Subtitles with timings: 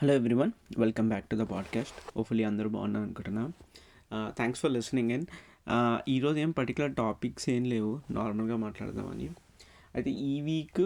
[0.00, 3.52] Hello everyone welcome back to the podcast hopefully అందరూ బాగున్నారు అనుకుంటున్నా.
[4.28, 5.26] థ్యాంక్స్ ఫర్ లిసనింగ్ అండ్
[6.08, 8.00] ఈరోజు ఏం పర్టికులర్ టాపిక్స్ ఏం లేవు.
[8.10, 9.30] నార్మల్గా మాట్లాడదామని.
[9.94, 10.80] అయితే ఈ వీక్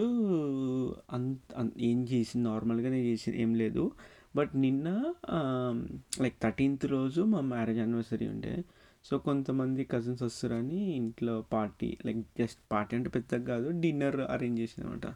[1.13, 3.91] అంత ఏం చేసింది నార్మల్గానే చేసింది ఏం లేదు.
[4.35, 5.77] బట్ నిన్న um,
[6.21, 8.63] లైక్ థర్టీన్త్ రోజు మా మ్యారేజ్ యానివర్సరీ ఉండే.
[9.05, 15.07] సో కొంతమంది కజిన్స్ వస్తారని ఇంట్లో పార్టీ లైక్ జస్ట్ పార్టీ అంటే పెద్దగా కాదు డిన్నర్ అరేంజ్ చేసిందనమాట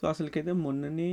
[0.00, 1.10] సో అసలుకైతే మొన్ననే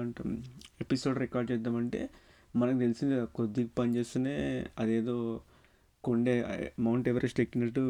[0.00, 0.44] అంటాం
[0.80, 2.10] ఎపిసోడ్ రికార్డ్ చేద్దామంటే
[2.56, 4.36] మనకు తెలిసింది కొద్దిగా పని చేస్తూనే
[4.78, 5.40] అదేదో
[6.04, 6.34] కొండే
[6.78, 7.82] మౌంట్ ఎవరెస్ట్ ఎక్కినట్టు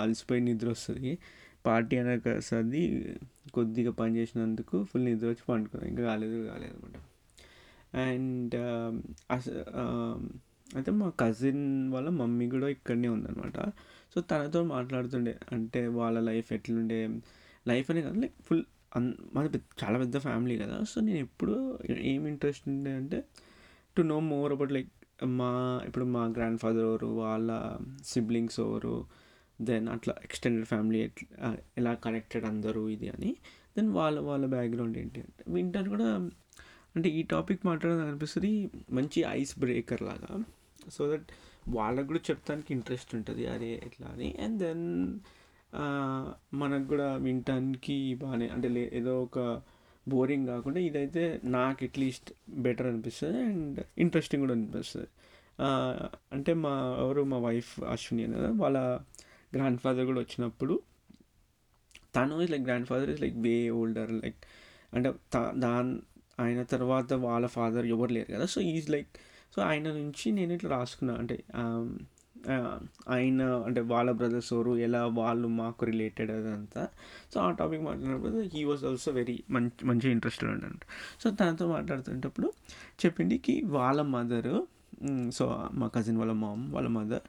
[0.00, 1.18] అలసిపోయి నిద్ర వస్తుంది.
[1.66, 2.82] పార్టీ అనకసది
[3.54, 6.96] కొద్దిగా పని చేసినందుకు ఫుల్ నిద్ర వచ్చి పండుకున్నాను ఇంకా కాలేదు కాలేదు అనమాట
[7.96, 8.54] అండ్
[10.76, 13.58] అయితే మా కజిన్ వాళ్ళ మమ్మీ కూడా ఇక్కడనే ఉందన్నమాట.
[14.14, 15.38] సో తనతో మాట్లాడుతుండే.
[15.52, 17.00] అంటే వాళ్ళ లైఫ్ ఎట్లుండే
[17.66, 18.64] లైఫ్ అనే కాదు లైక్ ఫుల్
[18.96, 21.54] అన్ మాది చాలా పెద్ద ఫ్యామిలీ కదా సో నేను ఎప్పుడు
[22.04, 23.18] ఏం ఇంట్రెస్ట్ ఉండే అంటే
[23.96, 24.90] to know more about like
[25.32, 25.50] మా
[25.86, 27.50] ఇప్పుడు మా గ్రాండ్ ఫాదర్ ఎవరు వాళ్ళ
[28.04, 28.94] సిబ్లింగ్స్ ఎవరు
[29.58, 33.30] దెన్ అట్లా ఎక్స్టెండెడ్ ఫ్యామిలీ ఎట్లా ఎలా కనెక్టెడ్ అందరూ ఇది అని
[33.76, 36.08] దెన్ వాళ్ళ వాళ్ళ బ్యాక్గ్రౌండ్ ఏంటి అంటే వింటర్ కూడా
[36.94, 38.50] అంటే ఈ టాపిక్ మాట్లాడడం అనిపిస్తుంది
[38.92, 40.30] మంచి ఐస్ బ్రేకర్ లాగా
[40.90, 41.28] సో దట్
[41.68, 44.84] వాళ్ళకు కూడా చెప్తానికి ఇంట్రెస్ట్ ఉంటుంది అదే ఎట్లా అని అండ్ దెన్
[46.54, 49.62] మనకు కూడా వినటానికి బాగానే అంటే లే ఏదో ఒక
[50.08, 55.08] బోరింగ్ కాకుండా ఇదైతే నాకు అట్లీస్ట్ బెటర్ అనిపిస్తుంది అండ్ ఇంట్రెస్టింగ్ కూడా అనిపిస్తుంది.
[56.32, 58.78] అంటే మా ఎవరు మా వైఫ్ అశ్విని కదా వాళ్ళ
[59.54, 60.80] గ్రాండ్ ఫాదర్ కూడా వచ్చినప్పుడు
[62.16, 64.36] తను is like grandfather is like way older like
[64.94, 65.12] అంటే
[65.56, 65.98] దాని
[66.40, 69.08] ఆయన తర్వాత వాళ్ళ ఫాదర్ ఎవరు లేరు కదా సో ఈజ్ లైక్
[69.56, 71.44] సో ఆయన నుంచి నేను ఇట్లా రాసుకున్నా అంటే
[73.08, 76.82] ఆయన అంటే వాళ్ళ బ్రదర్స్ ఎవరు ఎలా వాళ్ళు మాకు రిలేటెడ్ అదంతా.
[77.34, 80.82] సో ఆ టాపిక్ మాట్లాడినప్పుడు హీ వాజ్ ఆల్సో వెరీ మంచి మంచి ఇంట్రెస్టెడ్ అంట
[81.22, 82.52] సో తనతో మాట్లాడుతుంటప్పుడు
[83.04, 84.56] చెప్పిండికి వాళ్ళ మదరు
[85.30, 87.26] సో మా కజిన్ వాళ్ళ మామ్ వాళ్ళ mother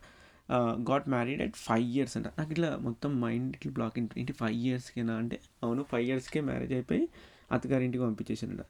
[0.89, 2.27] got married at five years అంట.
[2.39, 7.03] నాకు ఇట్లా మొత్తం మైండ్ ఇట్లా బ్లాక్ ఏంటి ఫైవ్ ఇయర్స్కేనా అంటే అవును ఫైవ్ ఇయర్స్కే మ్యారేజ్ అయిపోయి
[7.51, 8.63] అత్తగారింటికి పంపించేసానంట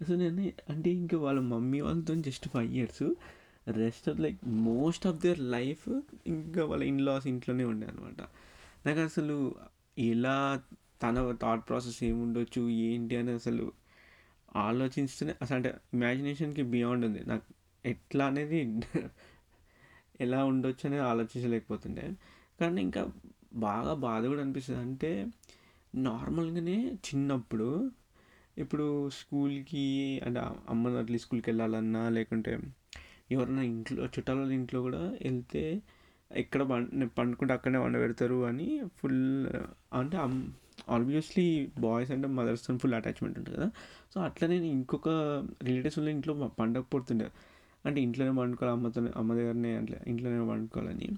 [0.00, 3.04] సో నేను అంటే ఇంకా వాళ్ళ మమ్మీ వాళ్ళతో just five years
[3.66, 5.88] rest of like most of their life
[6.26, 8.20] ఇంకా వాళ్ళ ఇన్లాస్ ఇంట్లోనే ఉండే అనమాట
[8.86, 9.54] నాకు అసలు
[9.98, 10.62] ఎలా
[11.02, 13.72] తన థాట్ ప్రాసెస్ ఏముండొచ్చు ఏంటి అని అసలు
[14.56, 17.24] ఆలోచిస్తూనే అసలు అంటే ఇమాజినేషన్కి బియాండ్ ఉంది.
[17.26, 18.82] నాకు ఎట్లా అనేది
[20.20, 22.12] ఎలా ఉండొచ్చు అనేది ఆలోచించలేకపోతుండే.
[22.60, 23.12] కానీ ఇంకా
[23.54, 24.80] బాగా బాధ కూడా అనిపిస్తుంది.
[24.80, 25.26] అంటే
[25.94, 27.90] నార్మల్గానే చిన్నప్పుడు
[28.58, 32.58] ఇప్పుడు స్కూల్కి అంటే అమ్మ అట్లా స్కూల్కి వెళ్ళాలన్నా లేకుంటే
[33.32, 35.82] ఎవరైనా ఇంట్లో చుట్టాల ఇంట్లో కూడా వెళ్తే
[36.32, 36.62] ఎక్కడ
[37.18, 39.46] పండుకుంటే అక్కడనే వండ పెడతారు అని ఫుల్
[39.92, 40.16] అంటే
[40.88, 41.46] ఆబ్వియస్లీ
[41.80, 43.70] బాయ్స్ అంటే మదర్స్తో ఫుల్ అటాచ్మెంట్ ఉంటుంది కదా.
[44.14, 45.08] సో అట్లా నేను ఇంకొక
[45.62, 47.28] రిలేటివ్స్ ఉన్న ఇంట్లో పండగ పడుతుండే.
[47.86, 51.08] అంటే ఇంట్లోనే పండుకోవాలి అమ్మతో అమ్మ దగ్గరనే అట్లా ఇంట్లోనే పండుకోవాలని.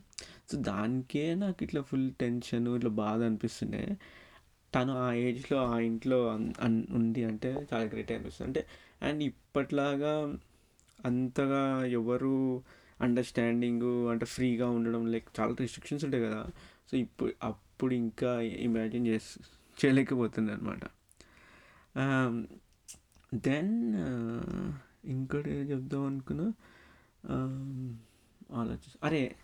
[0.53, 3.97] సో దానికే నాకు ఇట్లా ఫుల్ టెన్షన్ ఇట్లా బాధ అనిపిస్తుండే.
[4.75, 6.19] తను ఆ ఏజ్లో ఆ ఇంట్లో
[6.91, 8.49] ఉంది అంటే చాలా గ్రేట్ అనిపిస్తుంది.
[8.49, 8.67] అంటే
[9.03, 10.13] అండ్ ఇప్పట్లాగా
[11.05, 12.63] అంతగా ఎవరు
[13.01, 16.47] అండర్స్టాండింగ్ అంటే ఫ్రీగా ఉండడం లైక్ చాలా రిస్ట్రిక్షన్స్ ఉంటాయి కదా.
[16.91, 19.41] సో ఇప్పుడు అప్పుడు ఇంకా ఇమాజిన్ చేసి
[19.85, 20.81] చేయలేకపోతుంది అనమాట
[23.35, 24.73] దెన్ um, uh,
[25.05, 26.53] ఇంకోటి చెప్దాం అనుకున్నా.
[27.31, 27.95] Um,
[28.53, 29.35] ఆలోచి అరే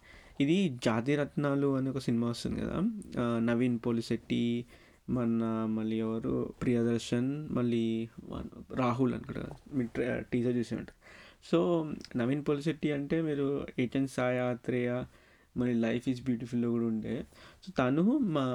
[0.40, 2.76] ఇది జాతి రత్నాలు అని ఒక సినిమా వస్తుంది కదా.
[3.10, 4.64] Uh, నవీన్ పోలిశెట్టి
[5.10, 6.54] మన మళ్ళీ ఎవరు?
[6.62, 8.08] ప్రియదర్శన్ మళ్ళీ
[8.74, 9.48] రాహుల్ అనుకుంటా.
[9.72, 15.04] మీరు టీజర్ ఉంటారు సో నవీన్ పొలిశెట్టి అంటే మీరు ఏజెంట్ సాయాత్రేయ
[15.56, 17.24] మరి లైఫ్ ఈజ్ బ్యూటిఫుల్లో కూడా ఉండే.
[17.66, 18.46] సో తను మా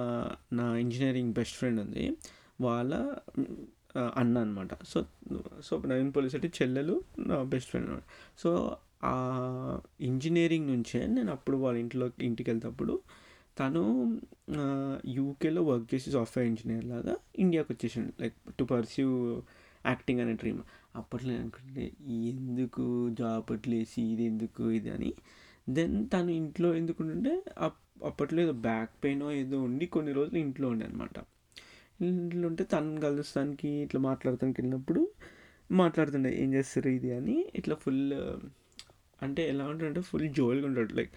[0.54, 2.18] నా ఇంజనీరింగ్ బెస్ట్ ఫ్రెండ్ ఉంది
[2.62, 3.16] వాళ్ళ
[4.16, 5.06] అన్న అనమాట సో
[5.64, 8.04] సో నవీన్ పొలిశెట్టి చెల్లెలు నా బెస్ట్ ఫ్రెండ్ అనమాట
[8.40, 13.00] సో ఆ ఇంజనీరింగ్ నుంచే నేను అప్పుడు వాళ్ళ ఇంట్లో ఇంటికి వెళ్తేప్పుడు
[13.60, 14.20] తను
[15.06, 18.22] యూకేలో వర్క్ చేసి సాఫ్ట్వేర్ ఇంజనీర్ లాగా ఇండియాకి వచ్చేసిండు.
[18.22, 19.42] లైక్ టు పర్సీవ్
[19.86, 20.62] యాక్టింగ్ అనే డ్రీమ్.
[20.96, 21.84] అప్పట్లో అనుకుంటే
[22.30, 22.84] ఎందుకు
[23.20, 25.12] జాబ్ వదిలేసి ఇది ఎందుకు ఇది అని.
[25.70, 27.34] దెన్ తను ఇంట్లో ఎందుకు ఉంటే
[28.04, 31.18] అప్పట్లో ఏదో బ్యాక్ పెయిన్ ఏదో ఉండి కొన్ని రోజులు ఇంట్లో ఉండే అనమాట
[32.02, 35.02] ఇంట్లో ఉంటే తను కలుస్తానికి ఇట్లా మాట్లాడతానికి వెళ్ళినప్పుడు
[35.72, 37.36] మాట్లాడుతుండే ఏం చేస్తారు ఇది అని.
[37.56, 38.02] ఇట్లా ఫుల్
[39.22, 40.94] అంటే ఎలా ఉంటాడంటే ఫుల్ జోల్గా ఉంటాడు.
[40.94, 41.14] Like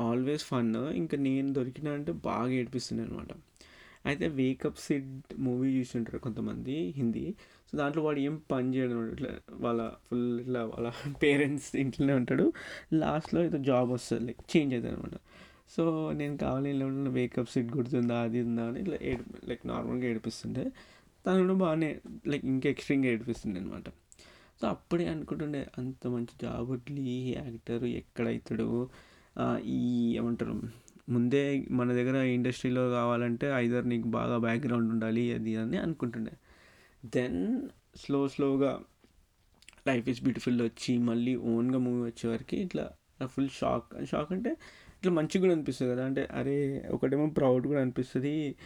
[0.00, 0.76] always fun.
[1.00, 3.32] ఇంకా నేను దొరికిన అంటే బాగా ఏడిపిస్తుండే అనమాట
[4.06, 7.34] అయితే వేకప్ సిడ్ మూవీ చూసి ఉంటారు కొంతమంది హిందీ.
[7.68, 12.52] సో దాంట్లో వాడు ఏం పని చేయడం ఇట్లా వాళ్ళ ఫుల్ ఇట్లా వాళ్ళ పేరెంట్స్ ఇంట్లోనే ఉంటాడు.
[12.92, 15.18] లాస్ట్లో ఏదో జాబ్ వస్తుంది లైక్ చేంజ్ అవుతుంది అనమాట.
[15.76, 16.72] సో నేను కావాలి
[17.08, 20.64] వేకప్ సిట్ గుర్తుందా అది ఉందా అని ఇట్లా ఏడు లైక్ నార్మల్గా ఏడిపిస్తుండే
[21.26, 23.88] తను కూడా బాగానే లైక్ ఇంకా ఎక్స్ట్రీమ్గా ఏడిపిస్తుండే అనమాట.
[24.60, 28.90] సో అప్పుడే అనుకుంటుండే అంత మంచి జాబ్ వడ్లీ యాక్టర్ ఎక్కడవుతాడు
[29.64, 29.80] ఈ
[30.16, 30.54] ఏమంటారు
[31.08, 36.32] ముందే మన దగ్గర ఇండస్ట్రీలో కావాలంటే ఐదర్ నీకు బాగా బ్యాక్గ్రౌండ్ ఉండాలి అది అని అనుకుంటుండే.
[37.04, 38.80] దెన్ స్లో స్లోగా
[39.88, 42.90] లైఫ్ ఇస్ బ్యూటిఫుల్ వచ్చి మళ్ళీ ఓన్గా మూవీ వచ్చేవరకు ఇట్లా
[43.26, 44.50] ఫుల్ షాక్ షాక్ అంటే
[44.98, 46.04] ఇట్లా మంచిగా కూడా అనిపిస్తుంది కదా.
[46.04, 48.56] అంటే అరే ఒకటేమో ప్రౌడ్ కూడా అనిపిస్తుంది.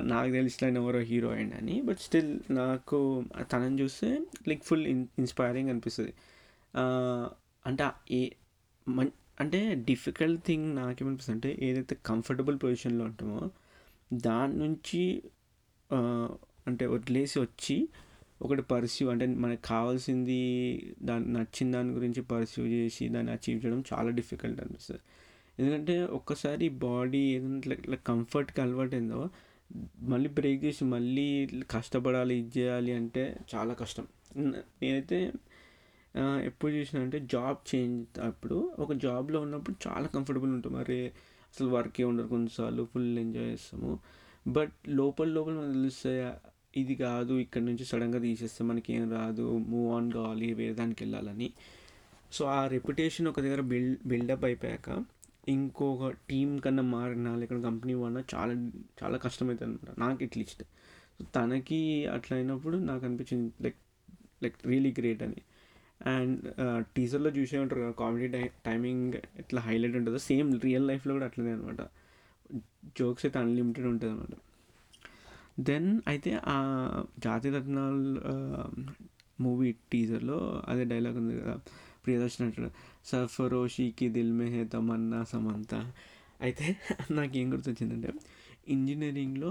[0.00, 1.82] నాకు తెలిసిన ఎవరో హీరో అయింది అని.
[1.82, 6.12] బట్ స్టిల్ నాకు తనని చూస్తే లైక్ ఫుల్ ఇన్ ఇన్స్పైరింగ్ అనిపిస్తుంది.
[7.66, 8.30] అంటే ఏ
[8.88, 9.10] మం
[9.40, 13.40] అంటే డిఫికల్ట్ థింగ్ నాకేమనిపిస్తుంది అంటే ఏదైతే కంఫర్టబుల్ పొజిషన్లో ఉంటామో
[14.12, 15.22] దాని నుంచి
[16.66, 17.88] అంటే వదిలేసి వచ్చి
[18.42, 20.38] ఒకటి పర్స్యూ అంటే మనకు కావాల్సింది
[21.02, 25.02] దాని నచ్చిన దాని గురించి పర్స్యూ చేసి దాన్ని అచీవ్ చేయడం చాలా డిఫికల్ట్ అనిపిస్తుంది.
[25.58, 29.20] ఎందుకంటే ఒక్కసారి బాడీ ఏదంటే ఇట్లా కంఫర్ట్కి అలవాటైందో
[30.02, 31.26] మళ్ళీ బ్రేక్ చేసి మళ్ళీ
[31.70, 34.06] కష్టపడాలి ఇది చేయాలి అంటే చాలా కష్టం.
[34.82, 35.18] నేనైతే
[36.16, 40.72] ఎప్పుడు చూసిన అంటే జాబ్ చేంజ్ అప్పుడు ఒక జాబ్లో ఉన్నప్పుడు చాలా కంఫర్టబుల్ ఉంటాం.
[40.72, 40.98] మరి
[41.52, 43.98] అసలు వర్కే ఉండదు కొన్నిసార్లు ఫుల్ ఎంజాయ్ చేస్తాము.
[44.48, 46.32] బట్ లోపల లోపల మనకు తెలుస్తాయి
[46.76, 51.52] ఇది కాదు ఇక్కడ నుంచి సడన్గా తీసేస్తే మనకి ఏం రాదు మూవ్ ఆన్ కావాలి వేరే దానికి వెళ్ళాలని.
[52.32, 55.04] సో ఆ రెప్యుటేషన్ ఒక దగ్గర బిల్డ్ బిల్డప్ అయిపోయాక
[55.48, 58.54] ఇంకొక టీం కన్నా మారినా లేకపోతే కంపెనీ వాడినా చాలా
[59.02, 60.62] చాలా కష్టమవుతుంది అనమాట నాకు అట్లీస్ట్.
[61.18, 63.76] సో తనకి అట్లా అయినప్పుడు నాకు అనిపించింది లైక్
[64.42, 65.42] లైక్ రియలీ గ్రేట్ అని.
[66.12, 66.40] అండ్
[66.96, 71.52] టీజర్లో చూసే ఉంటారు కదా కామెడీ టై టైమింగ్ ఎట్లా హైలైట్ ఉంటుందో సేమ్ రియల్ లైఫ్లో కూడా అట్లనే
[71.52, 71.82] అనమాట
[72.96, 74.34] జోక్స్ అయితే అన్లిమిటెడ్ ఉంటుంది అనమాట
[75.60, 76.58] దెన్ అయితే ఆ
[77.18, 78.02] జాతి రత్నాల్
[79.40, 81.54] మూవీ టీజర్లో అదే డైలాగ్ ఉంది కదా
[82.04, 82.70] ప్రియదర్శన్ అంటాడు
[83.04, 85.72] సర్ఫరోషికి దిల్ మెహే హే తమన్నా సమంత.
[86.40, 86.64] అయితే
[87.10, 88.10] నాకేం గుర్తొచ్చిందంటే
[88.68, 89.50] ఇంజనీరింగ్లో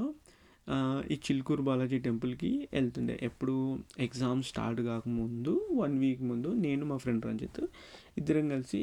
[1.11, 3.19] ఈ చిల్కూరు బాలాజీ టెంపుల్కి వెళ్తుండే.
[3.21, 3.55] ఎప్పుడు
[3.99, 7.61] ఎగ్జామ్ స్టార్ట్ కాకముందు వన్ వీక్ ముందు నేను మా ఫ్రెండ్ రంజిత్
[8.17, 8.81] ఇద్దరం కలిసి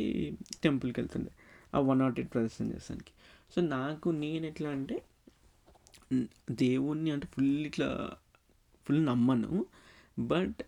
[0.62, 1.32] టెంపుల్కి వెళ్తుండే.
[1.74, 3.12] ఆ వన్ నాట్ ఎయిట్ ప్రదర్శన చేసానికి
[3.54, 4.96] సో నాకు నేను ఎట్లా అంటే
[6.50, 7.88] దేవుణ్ణి అంటే ఫుల్ ఇట్లా
[8.86, 9.52] ఫుల్ నమ్మను.
[10.18, 10.60] బట్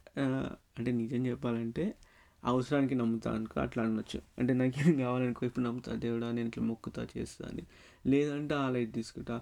[0.79, 1.85] అంటే నిజం చెప్పాలంటే
[2.45, 4.21] అవసరానికి నమ్ముతా అనుకో అట్లా అనొచ్చు.
[4.39, 7.65] అంటే నాకు ఏం కావాలనుకో ఇప్పుడు నమ్ముతా దేవుడా నేను ఇట్లా మొక్కుతా చేస్తా అని.
[8.07, 9.37] లేదంటే ఆ లైట్ తీసుకుంటా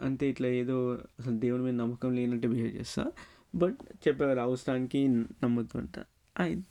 [0.00, 0.76] అంతే ఇట్లా ఏదో
[1.20, 3.04] అసలు దేవుని మీద నమ్మకం లేనట్టు బిహేవ్ చేస్తా.
[3.54, 3.78] బట్
[4.08, 5.00] చెప్పేవారు అవసరానికి
[5.42, 6.02] నమ్ముతుంటా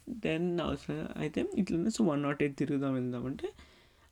[0.09, 3.47] దెన్ అవసరం అయితే ఇట్లనే సో వన్ నాట్ ఎయిట్ తిరుగుదాం వెళ్దామంటే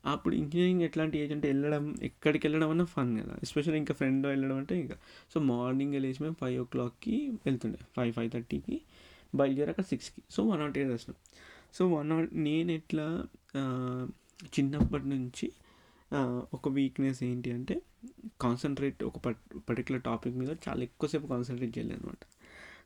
[0.03, 3.35] అప్పుడు ఇంజనీరింగ్ ఎట్లాంటి ఏజ్ అంటే వెళ్ళడం ఎక్కడికి వెళ్ళడం అన్న ఫన్ కదా.
[3.43, 4.97] ఎస్పెషల్లీ ఇంకా ఫ్రెండ్ వెళ్ళడం అంటే ఇంకా.
[5.33, 7.15] సో మార్నింగ్ వెళ్ళేసి మేము ఫైవ్ ఓ క్లాక్కి
[7.45, 8.77] వెళ్తుండే ఫైవ్ ఫైవ్ థర్టీకి
[9.35, 11.17] బయలుదేరాక సిక్స్కి సో వన్ నాట్ ఎయిట్ వచ్చినాం
[11.73, 13.05] సో వన్ నాట్ నేను ఎట్లా
[14.59, 15.47] చిన్నప్పటి నుంచి
[16.53, 17.75] ఒక వీక్నెస్ ఏంటి అంటే
[18.43, 19.17] కాన్సన్ట్రేట్ ఒక
[19.69, 22.23] పర్టికులర్ టాపిక్ మీద చాలా ఎక్కువసేపు కాన్సన్ట్రేట్ చేయలేదు అనమాట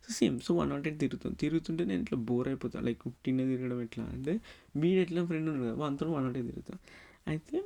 [0.03, 1.31] so same so one not eight తిరుగుతాం.
[1.43, 4.33] తిరుగుతుంటే నేను ఇట్లా బోర్ అయిపోతాను లైక్ టిన్న తిరగడం ఎట్లా అంటే
[4.81, 6.77] మీరు ఎట్లా ఫ్రెండ్ ఉన్నారు కదా అంతా వన్ నాట్ ఎయిట్ తిరుగుతాం.
[7.31, 7.57] అయితే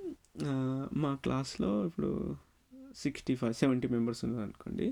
[1.03, 2.11] మా క్లాస్లో ఇప్పుడు
[3.03, 4.87] సిక్స్టీ ఫైవ్ సెవెంటీ మెంబర్స్ ఉన్నారు అనుకోండి.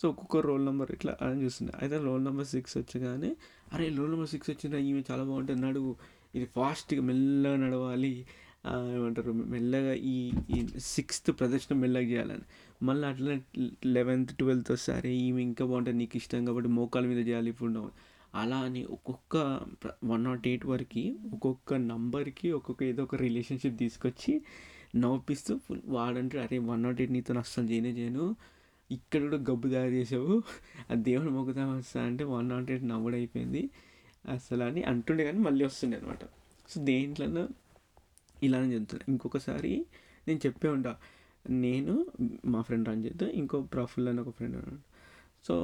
[0.00, 1.72] సో ఒక్కొక్క రోల్ నెంబర్ ఇట్లా అని చూస్తుండే.
[1.82, 3.30] అయితే రోల్ నెంబర్ సిక్స్ వచ్చగానే
[3.72, 5.92] అరే రోల్ నెంబర్ సిక్స్ వచ్చిందా ఈమె చాలా బాగుంటుంది నడువు.
[6.36, 8.14] ఇది ఫాస్ట్గా మెల్లగా నడవాలి.
[8.66, 12.42] ఏమంటారు మెల్లగా ఈ ఈ సిక్స్త్ ప్రదర్శన మెల్లగా చేయాలని.
[12.84, 13.42] మళ్ళీ అట్లనే
[13.86, 17.90] లెవెన్త్ ట్వెల్త్ వస్తే ఈమె ఇంకా బాగుంటుంది నీకు ఇష్టం కాబట్టి మోకాల మీద చేయాలి ఇప్పుడు
[18.34, 19.36] అలా అని ఒక్కొక్క
[20.04, 24.42] వన్ నాట్ ఎయిట్ వరకు ఒక్కొక్క నంబర్కి ఒక్కొక్క ఏదో ఒక రిలేషన్షిప్ తీసుకొచ్చి
[24.96, 28.36] నవ్విస్తూ ఫుల్ వాడంటే అరే వన్ నాట్ ఎయిట్ నీతో అస్సలు చేయనే చేయను.
[28.90, 30.42] ఇక్కడ కూడా గబ్బు తయారు చేసావు.
[30.90, 33.70] ఆ దేవుని మొక్కుతా వస్తా అంటే వన్ నాట్ ఎయిట్ నవ్వుడైపోయింది.
[34.32, 36.24] అసలు అని అంటుండే కానీ మళ్ళీ వస్తుండే అనమాట
[36.70, 37.48] సో దేంట్లోనూ
[38.42, 39.72] ఇలానే చెప్తాను ఇంకొకసారి
[40.28, 40.92] నేను చెప్పే ఉంటా.
[41.64, 41.94] నేను
[42.52, 44.80] మా ఫ్రెండ్ రంజిత్ ఇంకో ప్రఫుల్ అని ఒక ఫ్రెండ్ ఉన్నాడు.
[45.46, 45.54] సో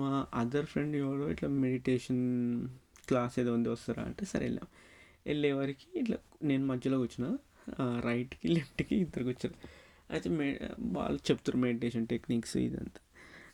[0.00, 2.22] మా అదర్ ఫ్రెండ్ ఎవరో ఇట్లా మెడిటేషన్
[3.08, 4.68] క్లాస్ ఏదో ఉంది వస్తారా అంటే సరే వెళ్ళాం
[5.28, 6.18] వెళ్ళే వరకు ఇట్లా
[6.50, 7.30] నేను మధ్యలో కూర్చున్నా.
[8.08, 9.56] రైట్కి లెఫ్ట్కి ఇద్దరు కూర్చోరు
[10.14, 10.46] అయితే మే
[10.96, 13.00] వాళ్ళు చెప్తారు మెడిటేషన్ టెక్నిక్స్ ఇదంతా.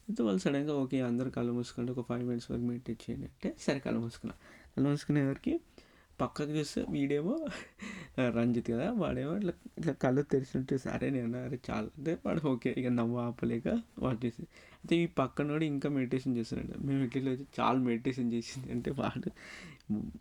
[0.06, 3.78] అయితే వాళ్ళు సడన్గా ఓకే అందరు కళ్ళు మూసుకుంటే ఒక ఫైవ్ మినిట్స్ వరకు మెడిటేట్ చేయండి అంటే సరే
[3.86, 4.34] కళ్ళు మూసుకున్నా.
[4.74, 5.54] కళ్ళు మూసుకునే వరకు
[6.20, 7.34] పక్కకు చూస్తే వీడేమో
[8.36, 12.88] రంజిత్ కదా వాడేమో ఇట్లా ఇట్లా కళ్ళు తెరిచినట్టు సరే నేను అరే చాలా అంటే వాడు ఓకే ఇక
[12.98, 14.42] నవ్వు ఆపలేక వాడు చేసి
[14.80, 16.74] అయితే ఈ పక్కన కూడా ఇంకా మెడిటేషన్ చేస్తున్నాడు.
[16.86, 18.68] మేము ఇట్లా వచ్చి చాలా మెడిటేషన్ చేసింది.
[18.72, 19.30] అంటే వాడు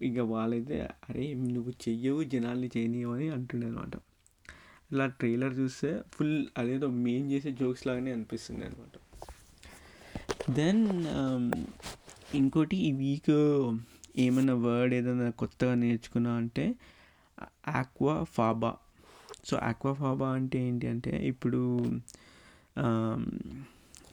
[0.02, 0.78] ఇక వాళ్ళైతే
[1.10, 1.26] అరే
[1.56, 3.96] నువ్వు చెయ్యవు జనాల్ని చేయనీయవు అని అంటుండే అనమాట
[4.92, 8.96] ఇలా ట్రైలర్ చూస్తే ఫుల్ అదేదో మెయిన్ చేసే జోక్స్ లాగానే అనిపిస్తుంది అనమాట
[10.60, 10.84] దెన్
[12.34, 13.34] ఇంకోటి ఈ వీక్
[14.18, 16.66] ఏమైనా వర్డ్ ఏదైనా కొత్తగా నేర్చుకున్నా అంటే
[17.76, 18.72] aqua faba
[19.46, 21.60] so aqua faba అంటే ఏంటి అంటే ఇప్పుడు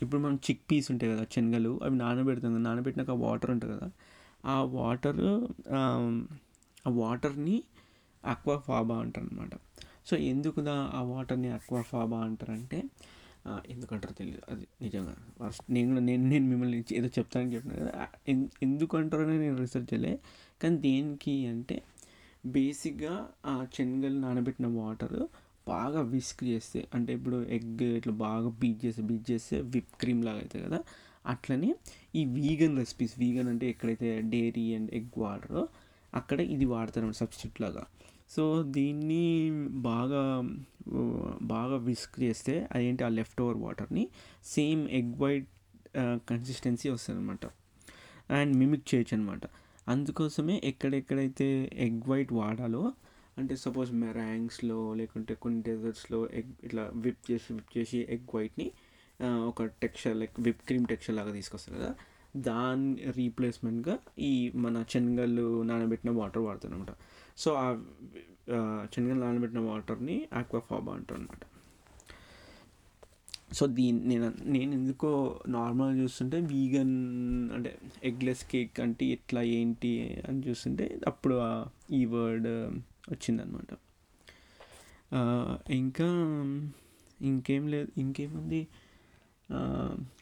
[0.02, 3.88] ఇప్పుడు మనం చిక్ పీస్ ఉంటాయి కదా శనగలు అవి నానబెడతాం కదా నానబెట్టినాక వాటర్ ఉంటుంది కదా.
[4.44, 5.22] ఆ వాటర్
[5.74, 5.82] ఆ
[6.94, 7.56] వాటర్ని
[8.24, 9.54] అక్వాఫాబా అంటారు అనమాట
[10.06, 12.78] సో ఎందుకు దా- ఆ వాటర్ని అక్వాఫాబా అంటారంటే
[13.68, 15.16] ఎందుకంటారో తెలియదు అది నిజంగా.
[15.42, 17.92] ఫస్ట్ నేను కూడా నేను నేను మిమ్మల్ని ఏదో చెప్తానని చెప్పిన కదా.
[17.94, 18.06] ఆ,
[19.26, 20.18] నేను రీసెర్చ్ చేయలే.
[20.62, 21.82] కానీ దేనికి అంటే
[22.46, 25.26] బేసిక్గా ఆ శనగలు నానబెట్టిన వాటర్
[25.68, 30.38] బాగా విస్క్ చేస్తే అంటే ఇప్పుడు ఎగ్ ఇట్లా బాగా బీట్ చేస్తే బీట్ చేస్తే విప్ క్రీమ్ లాగా
[30.38, 30.80] అవుతుంది కదా.
[31.26, 31.74] అట్లనే
[32.14, 35.68] ఈ వీగన్ రెసిపీస్ వీగన్ అంటే ఎక్కడైతే డైరీ అండ్ ఎగ్ వాడరో
[36.14, 37.86] అక్కడ ఇది వాడతారు సబ్స్టిట్యూట్ లాగా.
[38.30, 39.24] సో దీన్ని
[39.80, 40.22] బాగా
[41.42, 44.04] బాగా విస్క్ చేస్తే అదేంటి ఆ లెఫ్ట్ ఓవర్ వాటర్ని
[44.44, 45.46] సేమ్ ఎగ్ వైట్
[46.28, 47.46] కన్సిస్టెన్సీ వస్తుంది అనమాట
[48.30, 49.44] అండ్ మిమిక్ చేయొచ్చు అనమాట
[49.88, 52.82] అందుకోసమే ఎక్కడెక్కడైతే ఎగ్ వైట్ వాడాలో
[53.38, 58.66] అంటే సపోజ్ మెరాంగ్స్లో లేకుంటే కొన్ని డెజర్ట్స్లో ఎగ్ ఇట్లా విప్ చేసి విప్ చేసి ఎగ్ వైట్ని
[59.46, 61.92] ఒక texture like whip cream texture లాగా తీసుకొస్తారు కదా
[62.46, 66.92] దాని రీప్లేస్మెంట్గా ఈ మన శనగలు నానబెట్టిన వాటర్ వాడతారు అనమాట
[67.38, 67.66] సో ఆ
[68.52, 68.58] ఆ,
[68.92, 71.42] శనగలు నానబెట్టిన వాటర్ని ఆక్వాఫాబా అంటారు అనమాట
[73.52, 75.10] సో దీన్ని నేను నేను ఎందుకో
[75.48, 76.94] నార్మల్ చూస్తుంటే వీగన్
[77.52, 77.70] అంటే
[78.02, 79.92] ఎగ్లెస్ కేక్ అంటే ఎట్లా ఏంటి
[80.28, 81.50] అని చూస్తుంటే అప్పుడు ఆ
[81.90, 82.48] ఈ వర్డ్
[83.10, 83.70] వచ్చిందనమాట
[85.74, 86.08] ఇంకా
[87.20, 88.60] ఇంకేం లేదు ఇంకేముంది?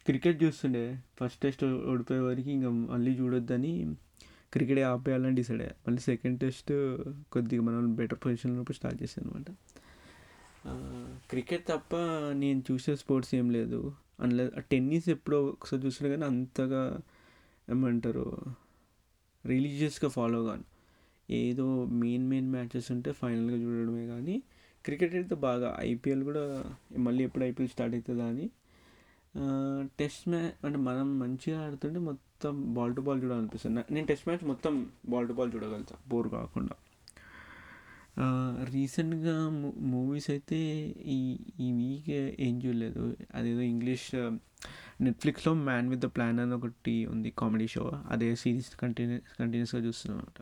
[0.06, 0.82] క్రికెట్ చూస్తుండే.
[1.18, 3.72] ఫస్ట్ టెస్ట్ ఓడిపోయే వరకు ఇంకా మళ్ళీ చూడొద్దని
[4.52, 5.74] క్రికెట్ ఆపేయాలని డిసైడ్ అయ్యా.
[5.86, 6.72] మళ్ళీ సెకండ్ టెస్ట్
[7.32, 9.50] కొద్దిగా మనం బెటర్ పొజిషన్లో ఉన్నప్పుడు స్టార్ట్ చేశాను అనమాట
[11.30, 11.94] క్రికెట్ తప్ప
[12.32, 13.80] నేను చూసే స్పోర్ట్స్ ఏం లేదు.
[14.20, 16.82] అందులో టెన్నిస్ ఎప్పుడో ఒకసారి చూసినా కానీ అంతగా
[17.70, 18.26] ఏమంటారు
[19.46, 20.64] రిలీజియస్గా ఫాలో కాను.
[21.30, 21.66] ఏదో
[22.02, 24.42] మెయిన్ మెయిన్ మ్యాచెస్ ఉంటే ఫైనల్గా చూడడమే కానీ
[24.84, 25.68] క్రికెట్ అయితే బాగా.
[25.80, 26.44] ఐపీఎల్ కూడా
[26.98, 28.46] మళ్ళీ ఎప్పుడు ఐపీఎల్ స్టార్ట్ అవుతుందా అని.
[29.98, 33.84] టెస్ట్ మ్యాచ్ అంటే మనం మంచిగా ఆడుతుంటే మొత్తం బాల్ టు బాల్ చూడాలనిపిస్తుంది.
[33.90, 35.96] నేను టెస్ట్ మ్యాచ్ మొత్తం బాల్ టు బాల్ చూడగలుగుతా.
[36.08, 36.74] బోర్ కాకుండా.
[38.64, 39.48] రీసెంట్గా
[39.92, 40.58] మూవీస్ అయితే
[41.06, 43.16] ఈ ఈ వీక్ ఏం చూడలేదు.
[43.34, 44.14] అదేదో ఇంగ్లీష్
[45.02, 50.18] నెట్ఫ్లిక్స్లో మ్యాన్ విత్ ద ప్లాన్ అని ఒకటి ఉంది కామెడీ షో అదే సిరీస్ కంటిన్యూ కంటిన్యూస్గా చూస్తున్నాం
[50.18, 50.40] అనమాట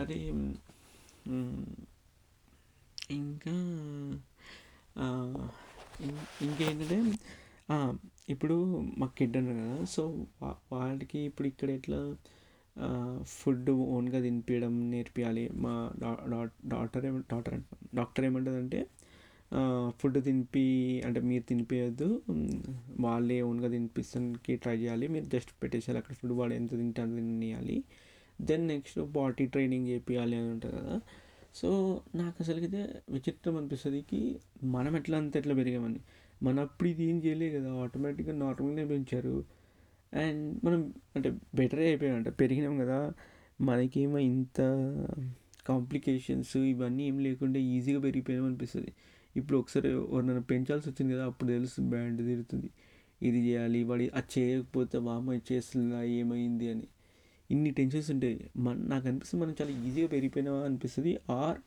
[0.00, 0.18] అది
[3.10, 3.54] ఇంకా
[6.44, 6.98] ఇంకేంటంటే
[8.28, 10.26] ఇప్పుడు మా కిడ్ అన్నారు కదా సో
[10.72, 12.16] వాళ్ళకి ఇప్పుడు ఇక్కడ ఎట్లా
[13.22, 15.50] ఫుడ్ ఓన్గా తినిపించడం నేర్పియాలి?
[15.54, 17.60] మా డా- డాక్టర్ డాటర్ ఏమ డాక్టర్
[17.94, 18.86] డాక్టర్ ఏమంటుందంటే
[19.88, 20.66] ఫుడ్ తినిపి
[21.06, 22.22] అంటే మీరు తినిపించద్దు
[23.00, 27.84] వాళ్ళే ఓన్గా తినిపిస్తానికి ట్రై చేయాలి మీరు జస్ట్ పెట్టేసేయాలి అక్కడ ఫుడ్ వాడు ఎంత తింటే అంత తినియాలి.
[28.42, 31.00] దెన్ నెక్స్ట్ బాడీ ట్రైనింగ్ చేపియాలి అని ఉంటుంది కదా.
[31.54, 36.00] సో నాకు అసలుకైతే విచిత్రం అనిపిస్తుంది మనం ఎట్లా అంత ఎట్లా పెరిగామని.
[36.42, 39.44] మన అప్పుడు ఇది ఏం చేయలేదు కదా ఆటోమేటిక్గా నార్మల్గానే పెంచారు.
[40.14, 43.12] అండ్ మనం అంటే బెటరే అయిపోయాం అంటే పెరిగినాం కదా.
[43.60, 44.60] మనకేమో ఇంత
[45.66, 48.92] కాంప్లికేషన్స్ ఇవన్నీ ఏం లేకుండా ఈజీగా పెరిగిపోయాం అనిపిస్తుంది.
[49.36, 52.70] ఇప్పుడు ఒకసారి ఎవరినైనా పెంచాల్సి వచ్చింది కదా అప్పుడు తెలుసు బ్యాండ్ తిరుగుతుంది.
[53.22, 56.82] ఇది చేయాలి వాడి అది చేయకపోతే వామ ఇది చేస్తుందా ఏమైంది అని.
[57.50, 58.50] ఇన్ని టెన్షన్స్ ఉంటాయి.
[58.56, 61.18] మన నాకు అనిపిస్తుంది మనం చాలా ఈజీగా పెరిగిపోయినామా అనిపిస్తుంది.
[61.30, 61.58] ఆర్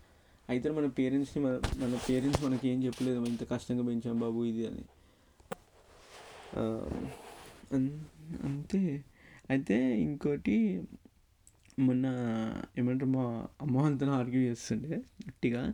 [0.49, 4.81] అయితే మన పేరెంట్స్ని మన మన పేరెంట్స్ మనకి ఏం చెప్పలేదు ఇంత కష్టంగా పెంచాం బాబు ఇది అని.
[8.43, 9.03] అంతే.
[9.49, 10.83] అయితే ఇంకోటి
[11.79, 12.05] మొన్న
[12.77, 14.87] ఏమంటారు మా అమ్మ వాళ్ళతో ఆర్గ్యూ చేస్తుండే
[15.27, 15.73] గట్టిగా.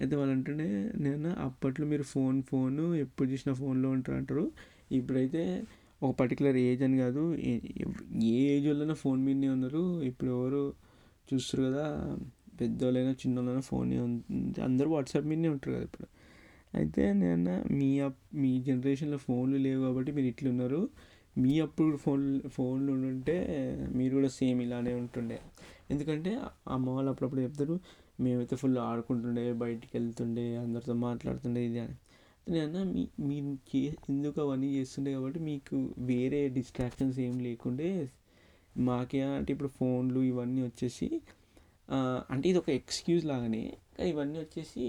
[0.00, 4.52] అయితే వాళ్ళు అంటుండే నేను అప్పట్లో మీరు ఫోన్ ఫోను ఎప్పుడు చూసినా ఫోన్లో ఉంటారు అంటారు.
[4.92, 5.62] ఇప్పుడైతే
[6.02, 7.60] ఒక పర్టికులర్ ఏజ్ అని కాదు ఏ-
[8.22, 10.02] ఏ ఏజ్ వాళ్ళైనా ఫోన్ మీదనే ఉన్నారు.
[10.02, 10.72] ఇప్పుడు ఎవరు
[11.34, 12.16] చూస్తారు కదా
[12.60, 13.90] పెద్దోళ్ళైనా చిన్నోళ్ళైనా ఫోన్
[14.62, 16.08] అందరూ వాట్సాప్ మీదనే ఉంటారు కదా ఇప్పుడు.
[16.74, 20.80] అయితే నేను మీ అప్ మీ జనరేషన్లో ఫోన్లు లేవు కాబట్టి మీరు ఇట్లున్నారు
[21.38, 23.36] మీ అప్పుడు ఫోన్ ఫోన్లు ఉంటే
[23.98, 25.38] మీరు కూడా సేమ్ ఇలానే ఉంటుండే.
[25.90, 26.30] ఎందుకంటే
[26.68, 27.76] అమ్మ వాళ్ళు అప్పుడప్పుడు చెప్తారు
[28.20, 31.96] మేమైతే ఫుల్ ఆడుకుంటుండే బయటికి వెళ్తుండే అందరితో మాట్లాడుతుండే ఇది అని.
[32.54, 35.76] నేను మీ మీరు చే ఎందుకు అవన్నీ చేస్తుండే కాబట్టి మీకు
[36.10, 37.90] వేరే డిస్ట్రాక్షన్స్ ఏం లేకుండే
[38.80, 41.08] మాకే అంటే ఇప్పుడు ఫోన్లు ఇవన్నీ వచ్చేసి
[42.32, 43.62] అంటే ఇది ఒక ఎక్స్క్యూజ్ లాగానే.
[43.96, 44.84] కానీ ఇవన్నీ వచ్చేసి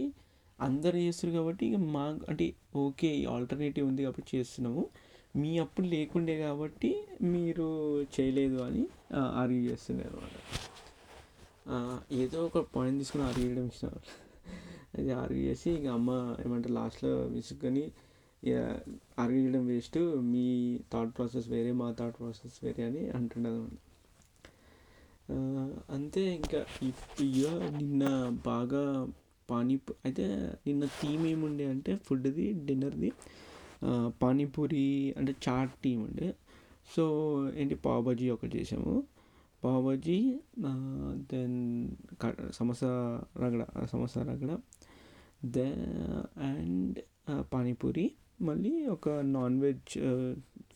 [0.60, 2.46] అందరు చేస్తారు కాబట్టి ఇక మా అంటే
[2.84, 4.84] ఓకే ఆల్టర్నేటివ్ ఉంది కాబట్టి చేస్తున్నాము.
[5.42, 6.92] మీ అప్పుడు లేకుండే కాబట్టి
[7.34, 7.68] మీరు
[8.16, 8.84] చేయలేదు అని
[9.42, 10.48] ఆర్గ్యూ చేస్తున్నారు అనమాట
[12.24, 13.94] ఏదో ఒక పాయింట్ తీసుకుని ఆర్గ్యూ చేయడం ఇష్టం.
[14.96, 16.10] అది ఆర్గ్యూ చేసి ఇక అమ్మ
[16.46, 17.84] ఏమంటారు లాస్ట్లో విసుక్కొని
[18.44, 18.56] ఇక
[19.24, 20.00] ఆర్గ్యూ చేయడం వేస్ట్
[20.32, 20.46] మీ
[20.94, 23.91] థాట్ ప్రాసెస్ వేరే మా థాట్ ప్రాసెస్ వేరే అని అంటుండదు అనమాట
[25.90, 27.48] అంతే ఇంకా ఇప్పుడు ఇక
[27.78, 28.04] నిన్న
[28.46, 29.08] బాగా
[29.50, 30.26] పానీపూ అయితే
[30.68, 33.12] నిన్న థీమ్ ఏముండే అంటే ఫుడ్ది డిన్నర్ది
[34.22, 36.34] పానీపూరి అంటే చాట్ థీమ్ ఉండే.
[36.96, 37.04] సో
[37.56, 39.04] ఏంటి పావ్ ఒకటి చేసాము.
[39.64, 39.88] Pav
[41.32, 41.58] then
[42.52, 44.58] samosa ragada samosa ragada
[45.46, 45.86] then
[46.42, 47.00] and
[47.54, 48.12] panipuri
[48.42, 49.98] మళ్ళీ ఒక non veg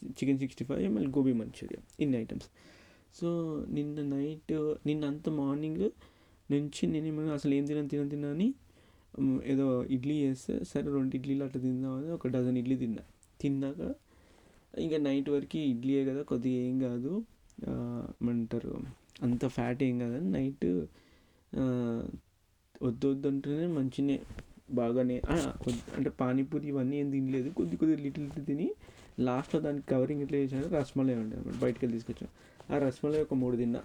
[0.10, 2.48] chicken sixty five మళ్ళీ గోబీ మంచూరియా ఇన్ని ఐటమ్స్.
[3.18, 3.30] సో
[3.76, 4.54] నిన్న నైట్
[4.88, 5.86] నిన్న అంత మార్నింగ్
[6.50, 8.48] నుంచి నేను ఏమైనా అసలు ఏం తినను తినని తినని
[9.52, 13.04] ఏదో ఇడ్లీ చేస్తే సరే రెండు ఇడ్లీలు అట్లా తిందామని ఒక డజన్ ఇడ్లీ తిన్నా.
[13.42, 13.82] తిన్నాక
[14.86, 17.12] ఇంకా నైట్ వరకు ఇడ్లీయే కదా కొద్దిగా ఏం కాదు.
[17.72, 18.72] ఏమంటారు
[19.26, 20.66] అంత ఫ్యాట్ ఏం కాదని నైట్
[22.86, 24.18] వద్దు వద్దు అంటేనే మంచినే
[24.80, 25.18] బాగానే
[25.98, 27.50] అంటే పానీపూరి ఇవన్నీ ఏం తినలేదు.
[27.60, 28.68] కొద్ది కొద్ది లిటిల్ లిటిల్ తిని
[29.28, 32.34] లాస్ట్లో దానికి కవరింగ్ ఇట్లా చేశాను రసమలై ఉండే అనమాట బయటకు వెళ్ళి తీసుకొచ్చాను.
[32.72, 33.82] ఆ రసమలై ఒక మూడు తిన్నా.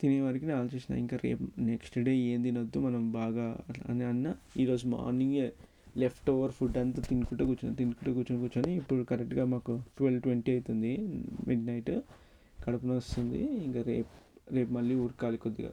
[0.00, 3.46] తినే వరకు నేను ఆలోచించిన ఇంకా రేపు నెక్స్ట్ డే ఏం తినొద్దు మనం బాగా
[3.88, 5.52] అని అన్న ఈరోజు మార్నింగే
[5.96, 10.92] లెఫ్ట్ ఓవర్ ఫుడ్ అంతా తినుకుంటూ కూర్చొని తినుకుంటూ కూర్చొని కూర్చొని ఇప్పుడు కరెక్ట్గా మాకు ట్వెల్వ్ ట్వంటీ అవుతుంది
[11.48, 11.92] మిడ్ నైట్
[12.64, 14.12] కడుపున వస్తుంది ఇంకా రేపు
[14.54, 15.70] రేపు మళ్ళీ ఉరకాలి కొద్దిగా.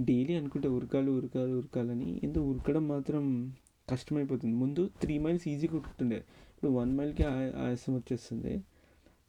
[0.00, 3.54] డైలీ అనుకుంటే ఉరకాలి ఉరకాలి ఉరకాలని ఎందుకు ఉరకడం మాత్రం
[3.90, 4.54] కష్టమైపోతుంది.
[4.56, 7.22] ముందు త్రీ మైల్స్ ఈజీగా ఉరుకుతుండే ఇప్పుడు వన్ మైల్కి
[7.64, 8.58] ఆయాసం వచ్చేస్తుంది.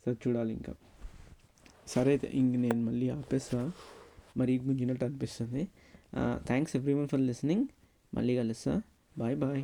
[0.05, 0.73] సరే చూడాలి ఇంకా.
[1.87, 3.71] సరే అయితే ఇంక నేను మళ్ళీ ఆపేస్తా.
[4.37, 5.67] మరి గుంజినట్టు అనిపిస్తుంది.
[6.47, 7.65] Thanks everyone for listening
[8.13, 8.81] మళ్ళీ కలుస్తా.
[9.17, 9.63] Bye bye